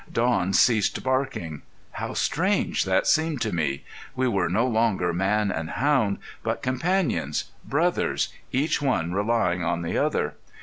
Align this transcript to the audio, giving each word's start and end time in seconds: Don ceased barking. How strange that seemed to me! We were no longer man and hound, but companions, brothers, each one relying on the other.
Don 0.11 0.51
ceased 0.51 1.03
barking. 1.03 1.61
How 1.91 2.15
strange 2.15 2.85
that 2.85 3.05
seemed 3.05 3.39
to 3.41 3.53
me! 3.53 3.83
We 4.15 4.27
were 4.27 4.49
no 4.49 4.65
longer 4.65 5.13
man 5.13 5.51
and 5.51 5.69
hound, 5.69 6.17
but 6.41 6.63
companions, 6.63 7.51
brothers, 7.63 8.29
each 8.51 8.81
one 8.81 9.13
relying 9.13 9.63
on 9.63 9.83
the 9.83 9.99
other. 9.99 10.37